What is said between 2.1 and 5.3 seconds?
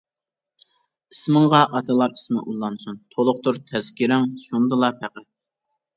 ئىسمى ئۇلانسۇن، تولۇقتۇر تەزكىرەڭ شۇندىلا پەقەت.